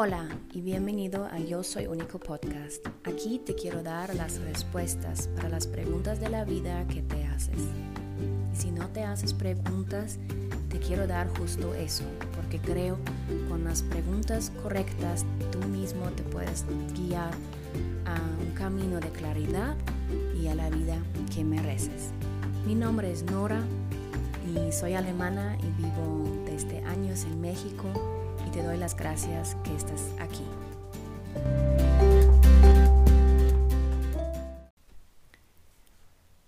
[0.00, 2.86] Hola y bienvenido a Yo Soy Único Podcast.
[3.02, 7.58] Aquí te quiero dar las respuestas para las preguntas de la vida que te haces.
[7.58, 10.20] Y si no te haces preguntas,
[10.68, 12.04] te quiero dar justo eso,
[12.36, 12.96] porque creo
[13.48, 17.32] con las preguntas correctas tú mismo te puedes guiar
[18.04, 19.74] a un camino de claridad
[20.40, 20.96] y a la vida
[21.34, 22.12] que mereces.
[22.64, 23.64] Mi nombre es Nora
[24.46, 28.27] y soy alemana y vivo desde años en México
[28.58, 30.42] te doy las gracias que estás aquí.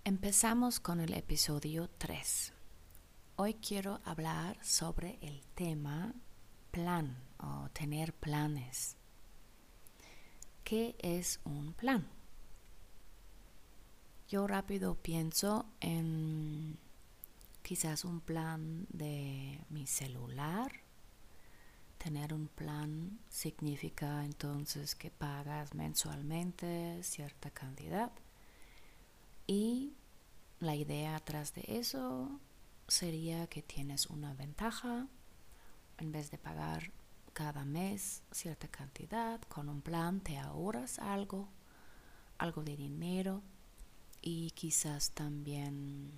[0.02, 2.52] Empezamos con el episodio 3.
[3.36, 6.12] Hoy quiero hablar sobre el tema
[6.72, 8.96] plan o tener planes.
[10.64, 12.08] ¿Qué es un plan?
[14.26, 16.76] Yo rápido pienso en
[17.62, 20.89] quizás un plan de mi celular.
[22.02, 28.10] Tener un plan significa entonces que pagas mensualmente cierta cantidad.
[29.46, 29.92] Y
[30.60, 32.40] la idea atrás de eso
[32.88, 35.08] sería que tienes una ventaja.
[35.98, 36.90] En vez de pagar
[37.34, 41.50] cada mes cierta cantidad con un plan te ahorras algo
[42.38, 43.42] algo de dinero.
[44.22, 46.12] Y quizás también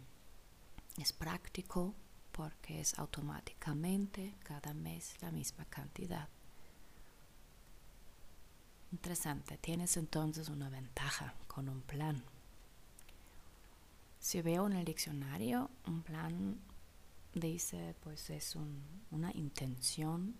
[0.96, 1.96] es práctico
[2.32, 6.28] porque es automáticamente cada mes la misma cantidad.
[8.90, 12.22] Interesante, tienes entonces una ventaja con un plan.
[14.18, 16.60] Si veo en el diccionario, un plan
[17.34, 18.56] dice pues es
[19.10, 20.34] una intención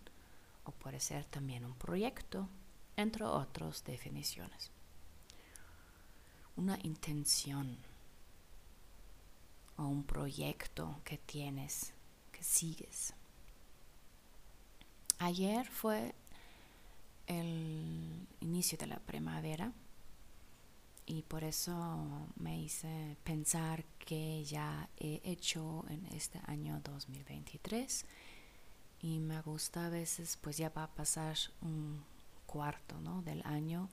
[0.64, 2.48] o puede ser también un proyecto,
[2.96, 4.70] entre otras definiciones
[6.56, 7.78] una intención
[9.76, 11.92] o un proyecto que tienes,
[12.30, 13.14] que sigues.
[15.18, 16.14] Ayer fue
[17.26, 19.72] el inicio de la primavera
[21.06, 28.04] y por eso me hice pensar que ya he hecho en este año 2023
[29.00, 32.04] y me gusta a veces pues ya va a pasar un
[32.46, 33.22] cuarto ¿no?
[33.22, 33.88] del año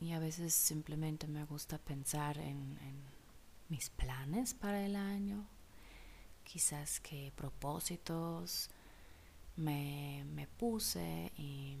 [0.00, 2.78] y a veces simplemente me gusta pensar en,
[3.72, 5.46] mis planes para el año,
[6.44, 8.68] quizás qué propósitos
[9.56, 11.78] me, me puse y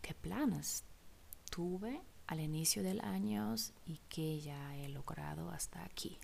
[0.00, 0.84] qué planes
[1.50, 6.20] tuve al inicio del año y que ya he logrado hasta aquí.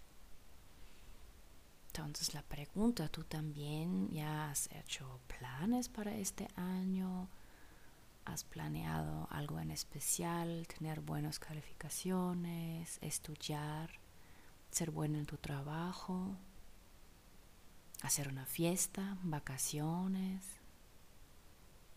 [1.88, 7.28] Entonces la pregunta, ¿tú también ya has hecho planes para este año?
[8.26, 13.88] has planeado algo en especial, tener buenas calificaciones, estudiar,
[14.76, 16.36] ser bueno en tu trabajo,
[18.02, 20.44] hacer una fiesta, vacaciones,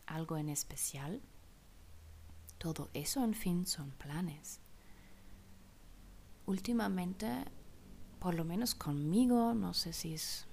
[0.06, 1.22] algo en especial.
[2.58, 4.62] Todo eso, en fin, son planes.
[6.46, 7.44] Últimamente,
[8.20, 10.48] por lo menos conmigo, no sé si es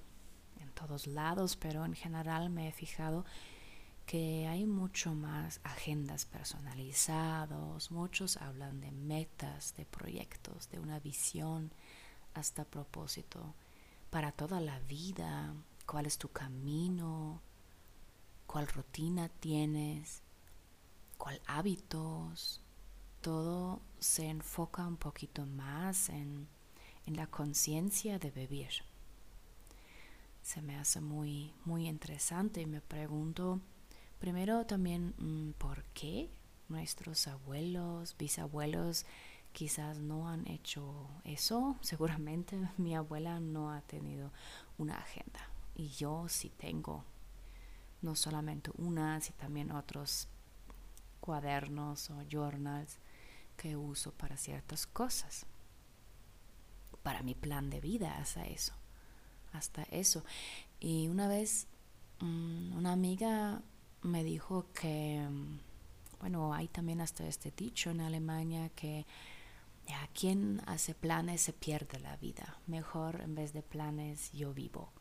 [0.59, 3.25] en todos lados, pero en general me he fijado
[4.05, 11.71] que hay mucho más agendas personalizados, muchos hablan de metas, de proyectos, de una visión
[12.37, 13.55] hasta propósito
[14.11, 15.55] para toda la vida,
[15.87, 17.41] cuál es tu camino,
[18.47, 20.23] cuál rutina tienes,
[21.19, 22.61] cuál hábitos,
[23.21, 26.49] todo se enfoca un poquito más en,
[27.07, 28.71] en la conciencia de vivir.
[30.43, 33.61] Se me hace muy, muy interesante y me pregunto,
[34.19, 36.31] Primero también mm, por qué
[36.69, 39.05] nuestros abuelos, bisabuelos
[39.57, 41.79] quizás no han hecho eso.
[41.81, 44.31] Seguramente mi abuela no ha tenido
[44.77, 45.41] una agenda
[45.75, 47.05] y yo sí tengo
[48.03, 50.29] no solamente una, sino también otros
[51.21, 52.99] cuadernos o journals
[53.57, 55.47] que uso para ciertas cosas.
[57.03, 58.75] Para mi plan de vida hasta eso.
[59.55, 60.23] Hasta eso.
[60.81, 61.67] Y una vez
[62.21, 63.63] mm, una amiga
[64.03, 65.27] me dijo que,
[66.21, 69.07] bueno, hay también hasta este dicho en Alemania que
[69.87, 72.59] ya, quien hace planes se pierde la vida.
[72.67, 74.93] Mejor en vez de planes yo vivo.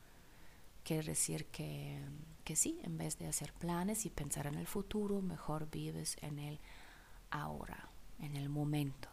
[0.83, 1.99] Quiere decir que,
[2.43, 6.37] que sí, en vez de hacer planes y pensar en el futuro, mejor vives en
[6.37, 6.59] el
[7.31, 7.89] ahora,
[8.19, 9.09] en el momento.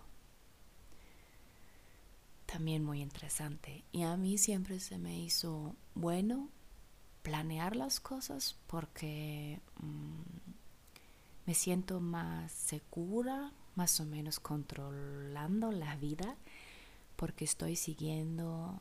[2.44, 3.84] También muy interesante.
[3.92, 6.50] Y a mí siempre se me hizo bueno
[7.22, 10.20] planear las cosas porque mm,
[11.46, 16.36] me siento más segura, más o menos controlando la vida,
[17.16, 18.80] porque estoy siguiendo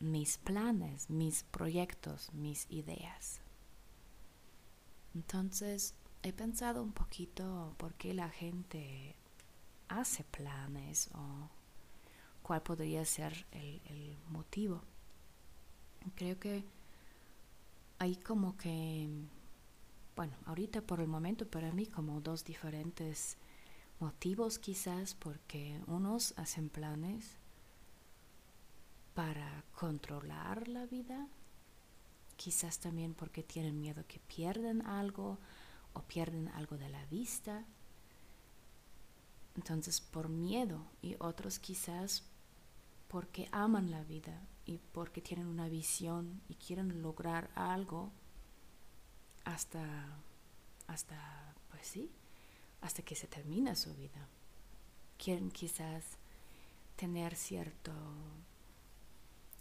[0.00, 3.40] mis planes, mis proyectos, mis ideas.
[5.14, 9.14] Entonces, he pensado un poquito por qué la gente
[9.88, 11.48] hace planes o
[12.42, 14.82] cuál podría ser el, motivo.
[16.14, 16.64] Creo que
[17.98, 19.08] hay como que,
[20.16, 23.36] bueno, ahorita por el momento para mí como dos diferentes
[24.04, 27.38] motivos quizás porque unos hacen planes
[29.14, 31.26] para controlar la vida,
[32.36, 35.38] quizás también porque tienen miedo que pierden algo
[35.94, 37.64] o pierden algo de la vista.
[39.56, 42.24] Entonces por miedo y otros quizás
[43.08, 48.12] porque aman la vida y porque tienen una visión y quieren lograr algo
[49.46, 50.18] hasta,
[50.88, 52.10] hasta, pues sí,
[52.84, 54.28] hasta que se termina su vida.
[55.16, 56.04] Quieren quizás
[56.96, 57.92] tener cierto,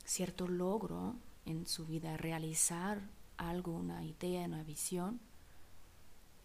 [0.04, 1.16] cierto logro
[1.46, 3.02] en su vida, realizar
[3.38, 5.22] algo, una idea, una visión,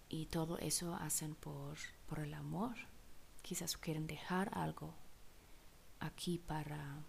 [0.09, 1.77] y todo eso hacen por,
[2.07, 2.77] por el amor.
[3.43, 4.95] Quizás quieren dejar algo
[6.01, 7.03] aquí para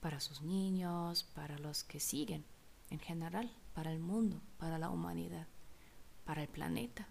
[0.00, 2.44] para sus niños, para los que siguen
[2.90, 5.48] en general, para el mundo, para la humanidad,
[6.24, 7.08] para el planeta.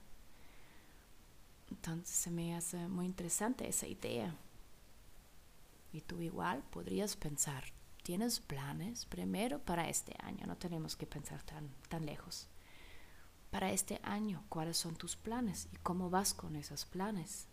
[1.70, 4.36] Entonces se me hace muy interesante esa idea.
[5.92, 7.64] Y tú igual podrías pensar,
[8.04, 10.46] ¿tienes planes primero para este año?
[10.46, 12.48] No tenemos que pensar tan, tan lejos.
[13.52, 17.48] Para este año, ¿cuáles son tus planes y cómo vas con esos planes?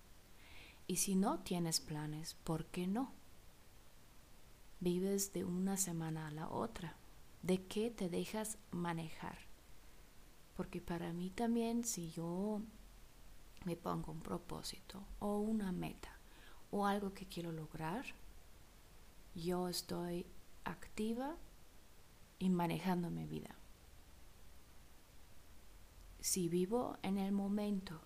[0.87, 3.13] Y si no tienes planes, ¿por qué no?
[4.83, 6.97] vives de una semana a la otra?
[7.43, 9.39] ¿De qué te dejas manejar?
[10.57, 12.61] Porque para mí también si yo
[13.65, 16.19] me pongo un propósito o una meta
[16.71, 18.05] o algo que quiero lograr,
[19.35, 20.27] yo estoy
[20.65, 21.37] activa
[22.39, 23.55] y manejando mi vida.
[26.21, 28.01] Si vivo en el momento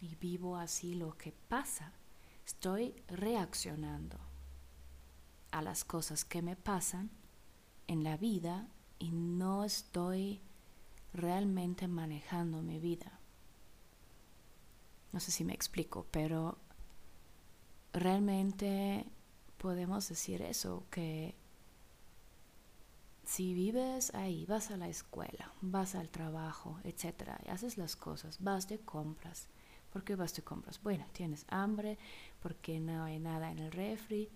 [0.00, 1.92] y vivo así lo que pasa,
[2.46, 4.18] estoy reaccionando
[5.50, 7.10] a las cosas que me pasan
[7.86, 8.68] en la vida
[8.98, 10.40] y no estoy
[11.12, 13.20] realmente manejando mi vida.
[15.14, 16.58] No sé si me explico, pero
[17.92, 19.06] realmente
[19.58, 21.36] podemos decir eso, que
[23.24, 28.42] si vives ahí, vas a la escuela, vas al trabajo, etcétera, y haces las cosas,
[28.42, 29.46] vas de compras.
[29.92, 30.82] ¿Por qué vas de compras?
[30.82, 31.96] Bueno, tienes hambre,
[32.42, 34.28] porque no hay nada en el refri,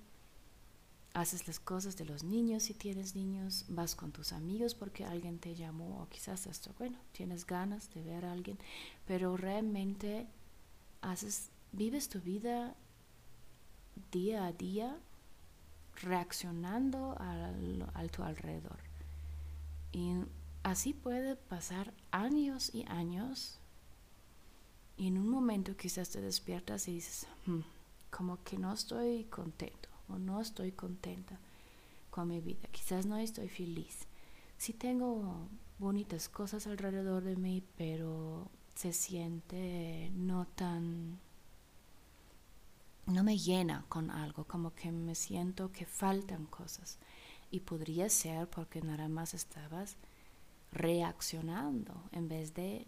[1.12, 5.40] haces las cosas de los niños si tienes niños, vas con tus amigos porque alguien
[5.40, 8.58] te llamó o quizás esto, bueno, tienes ganas de ver a alguien,
[9.08, 10.28] pero realmente
[11.00, 12.74] haces, vives tu vida
[14.12, 14.98] día a día
[16.02, 18.78] reaccionando al, al tu alrededor.
[19.92, 20.14] Y
[20.62, 23.58] así puede pasar años y años
[24.98, 27.60] y en un momento quizás te despiertas y dices, hmm,
[28.10, 31.38] como que no estoy contento o no estoy contenta
[32.10, 34.08] con mi vida, quizás no estoy feliz.
[34.56, 35.46] Sí tengo
[35.78, 41.18] bonitas cosas alrededor de mí, pero se siente no tan
[43.06, 46.98] no me llena con algo, como que me siento que faltan cosas.
[47.50, 49.96] Y podría ser porque nada más estabas
[50.70, 52.86] reaccionando en vez de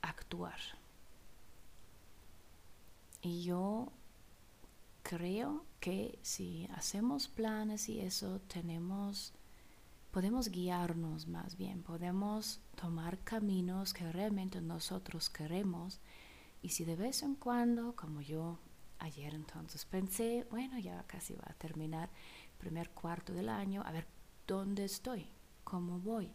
[0.00, 0.60] actuar.
[3.20, 3.90] Y yo
[5.02, 9.32] creo que si hacemos planes y eso tenemos,
[10.10, 16.00] podemos guiarnos más bien, podemos tomar caminos que realmente nosotros queremos
[16.62, 18.58] y si de vez en cuando, como yo
[18.98, 22.10] ayer entonces pensé, bueno, ya casi va a terminar
[22.52, 24.06] el primer cuarto del año, a ver
[24.46, 25.26] dónde estoy,
[25.64, 26.32] cómo voy.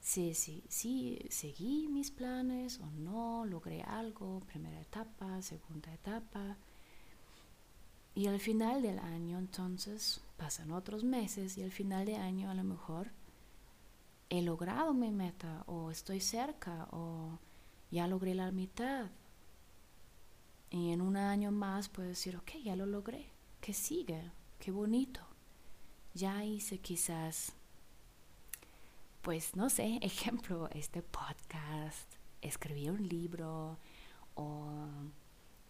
[0.00, 6.58] Si, si, si seguí mis planes o no, logré algo, primera etapa, segunda etapa,
[8.14, 12.54] y al final del año, entonces, pasan otros meses y al final de año a
[12.54, 13.10] lo mejor
[14.30, 17.38] he logrado mi meta o estoy cerca o
[17.90, 19.10] ya logré la mitad.
[20.70, 23.26] Y en un año más puedo decir, ok, ya lo logré.
[23.60, 24.30] ¿Qué sigue?
[24.58, 25.20] Qué bonito.
[26.14, 27.52] Ya hice quizás,
[29.22, 33.78] pues no sé, ejemplo, este podcast, escribí un libro
[34.34, 34.86] o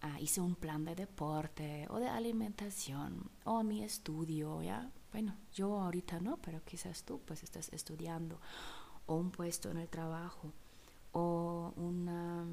[0.07, 4.91] Ah, hice un plan de deporte o de alimentación o mi estudio, ¿ya?
[5.13, 8.39] Bueno, yo ahorita no, pero quizás tú pues estás estudiando
[9.07, 10.53] o un puesto en el trabajo
[11.13, 12.45] o una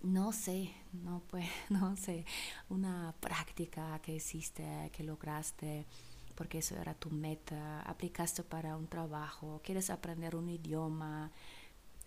[0.00, 2.24] no sé, no pues, no sé,
[2.70, 5.86] una práctica que hiciste, que lograste,
[6.34, 11.30] porque eso era tu meta, aplicaste para un trabajo, quieres aprender un idioma,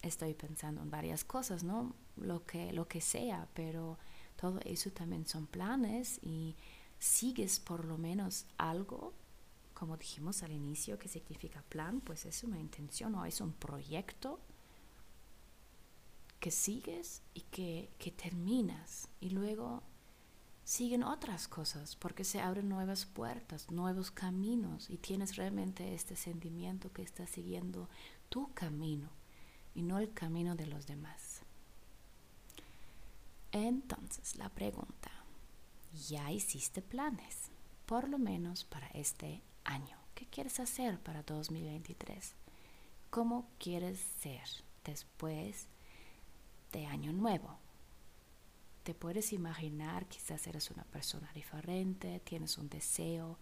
[0.01, 1.93] estoy pensando en varias cosas, ¿no?
[2.15, 3.99] Lo que, lo que sea, pero
[4.41, 6.55] todo eso también son planes y
[6.97, 9.13] sigues por lo menos algo,
[9.75, 14.39] como dijimos al inicio, que significa plan, pues es una intención o es un proyecto
[16.39, 19.83] que sigues y que, que terminas y luego
[20.63, 26.91] siguen otras cosas porque se abren nuevas puertas, nuevos caminos y tienes realmente este sentimiento
[26.91, 27.89] que estás siguiendo
[28.29, 29.09] tu camino
[29.75, 31.43] y no el camino de los demás.
[33.51, 35.11] Entonces, la pregunta,
[36.07, 37.51] ¿ya hiciste planes?
[37.85, 39.97] Por lo menos para este año.
[40.15, 42.35] ¿Qué quieres hacer para 2023?
[43.09, 44.47] ¿Cómo quieres ser
[44.85, 45.67] después
[46.71, 47.59] de año nuevo?
[48.83, 53.37] Te puedes imaginar, quizás eres una persona diferente, tienes un deseo,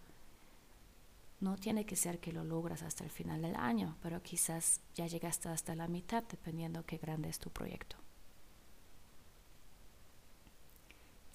[1.39, 5.07] no tiene que ser que lo logras hasta el final del año, pero quizás ya
[5.07, 7.95] llegaste hasta la mitad, dependiendo qué grande es tu proyecto.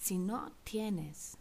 [0.05, 1.35] Si no tienes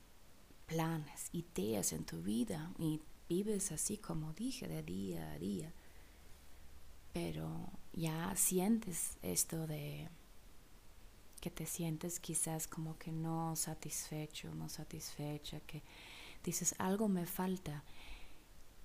[0.65, 5.71] planes, ideas en tu vida y vives así como dije, de día a día,
[7.13, 10.09] pero ya sientes esto de
[11.43, 15.83] que te sientes quizás como que no satisfecho, no satisfecha, que
[16.43, 17.85] dices algo me falta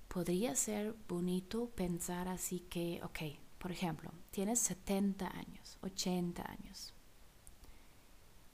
[0.10, 3.20] podría ser bonito pensar así que, ok,
[3.58, 6.94] por ejemplo, tienes 70 años, 80 años,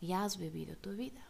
[0.06, 1.26] y has vivido tu vida.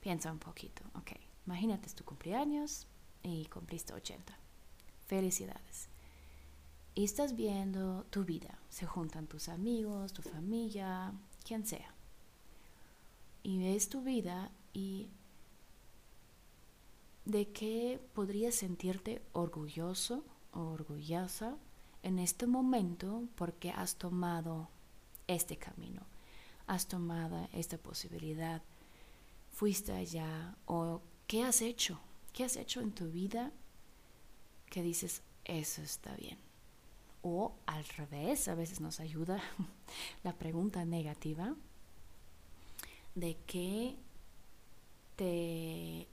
[0.00, 1.10] Piensa un poquito, ok,
[1.46, 2.86] imagínate tu cumpleaños
[3.22, 4.36] y cumpliste 80.
[5.06, 5.88] Felicidades.
[6.94, 11.12] Y estás viendo tu vida, se juntan tus amigos, tu familia,
[11.44, 11.94] quien sea.
[13.42, 15.08] Y ves tu vida y
[17.24, 21.56] de qué podrías sentirte orgulloso o orgullosa
[22.04, 24.68] en este momento porque has tomado
[25.26, 26.02] este camino,
[26.66, 28.62] has tomado esta posibilidad,
[29.52, 32.00] fuiste allá o qué has hecho,
[32.32, 33.52] qué has hecho en tu vida
[34.70, 36.38] que dices, eso está bien.
[37.22, 39.40] O al revés, a veces nos ayuda
[40.24, 41.54] la pregunta negativa
[43.14, 43.96] de qué
[45.16, 46.08] te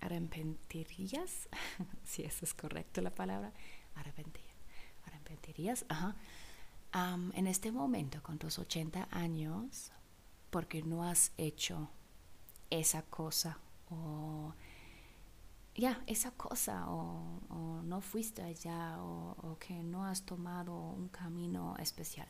[0.00, 1.48] arrepentirías,
[2.04, 3.52] si eso es correcto la palabra,
[3.94, 4.44] arrepentir,
[5.04, 6.16] arrepentirías, ajá,
[6.92, 9.92] en este momento con tus 80 años,
[10.50, 11.90] porque no has hecho
[12.70, 13.58] esa cosa
[13.90, 14.54] o
[15.74, 21.76] ya, esa cosa o, no fuiste allá o, o que no has tomado un camino
[21.78, 22.28] especial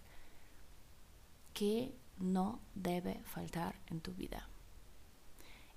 [1.54, 4.48] que no debe faltar en tu vida.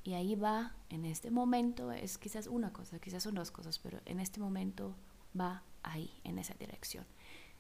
[0.04, 4.00] Y ahí va, en este momento, es quizás una cosa, quizás son dos cosas, pero
[4.06, 4.96] en este momento
[5.40, 7.06] va ahí, en esa dirección.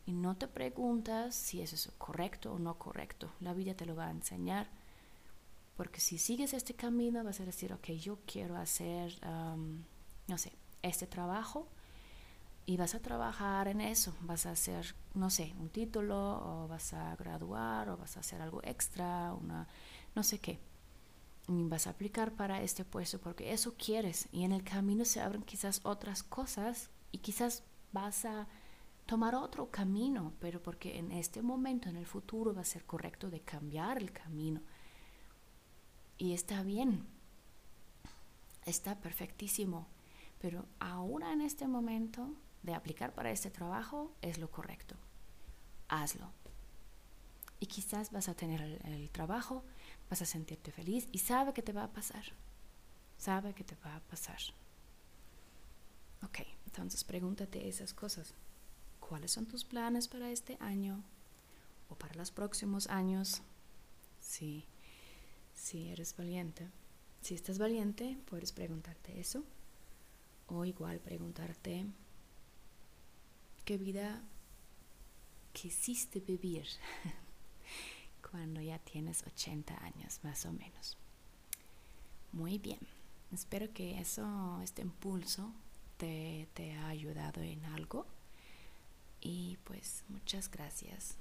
[0.05, 3.31] Y no te preguntas si eso es correcto o no correcto.
[3.39, 4.69] La vida te lo va a enseñar.
[5.77, 9.19] Porque si sigues este camino, vas a decir, ok, yo quiero hacer,
[10.27, 11.67] no sé, este trabajo.
[12.65, 14.13] Y vas a trabajar en eso.
[14.21, 18.41] Vas a hacer, no sé, un título, o vas a graduar, o vas a hacer
[18.41, 19.67] algo extra, una,
[20.15, 20.59] no sé qué
[21.49, 25.41] vas a aplicar para este puesto porque eso quieres y en el camino se abren
[25.41, 28.47] quizás otras cosas y quizás vas a
[29.09, 33.31] tomar otro camino, pero porque en este momento, en el futuro, va a ser correcto
[33.31, 34.61] de cambiar el camino.
[36.19, 37.07] Y está bien,
[38.67, 39.87] está perfectísimo,
[40.37, 44.95] pero ahora en este momento de aplicar para este trabajo es lo correcto.
[45.87, 46.31] Hazlo.
[47.59, 49.63] Y quizás vas a tener el, trabajo
[50.07, 52.25] vas a sentirte feliz y sabe que te va a pasar.
[53.17, 54.39] Sabe que te va a pasar.
[56.21, 58.35] Ok, entonces pregúntate esas cosas.
[59.09, 61.03] ¿Cuáles son tus planes para este año
[61.89, 63.41] o para los próximos años?
[64.19, 64.67] Si,
[65.55, 66.69] si eres valiente.
[67.23, 69.43] Si estás valiente, puedes preguntarte eso.
[70.45, 71.87] O igual preguntarte
[73.65, 74.21] qué vida
[75.53, 76.67] quisiste vivir
[78.29, 80.99] cuando ya tienes 80 años más o menos.
[82.31, 82.79] Muy bien,
[83.33, 85.51] espero que eso, este impulso
[85.97, 88.05] te, te ha ayudado en algo
[89.21, 91.15] y pues muchas gracias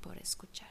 [0.00, 0.70] por escuchar.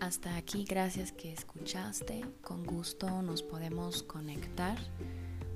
[0.00, 2.24] Hasta aquí, gracias que escuchaste.
[2.42, 4.78] Con gusto nos podemos conectar.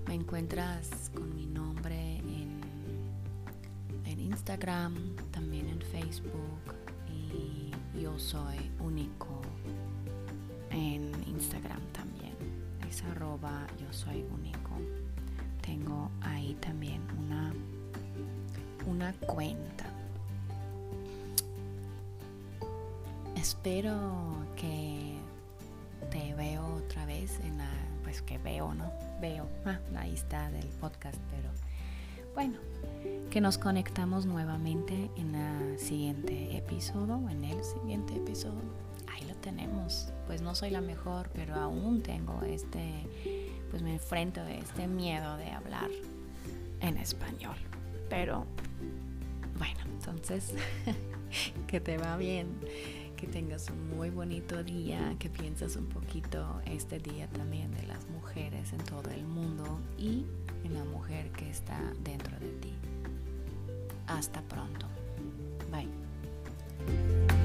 [0.07, 2.21] Me encuentras con mi nombre
[4.31, 4.95] Instagram,
[5.33, 6.75] también en Facebook
[7.09, 9.43] y yo soy único
[13.41, 14.71] arroba yo soy único.
[15.63, 17.53] Tengo ahí también una,
[18.87, 19.87] una cuenta.
[23.37, 25.15] Espero que
[26.11, 27.71] te veo otra vez en la,
[28.03, 28.91] pues que veo, ¿no?
[29.21, 31.49] Veo, ah, ahí está del podcast, pero
[32.35, 32.57] bueno,
[33.31, 38.90] que nos conectamos nuevamente en el siguiente episodio, en el siguiente episodio.
[39.41, 40.13] Tenemos.
[40.27, 43.07] Pues no soy la mejor, pero aún tengo este,
[43.71, 45.91] pues me enfrento a este miedo de hablar
[46.81, 47.57] en español.
[48.09, 48.47] Pero
[49.59, 50.55] bueno, entonces,
[51.67, 52.49] que te va bien,
[53.17, 58.09] que tengas un muy bonito día, que pienses un poquito este día también de las
[58.09, 60.25] mujeres en todo el mundo y
[60.65, 62.75] en la mujer que está dentro de ti.
[64.07, 64.87] Hasta pronto.
[65.71, 67.40] Bye.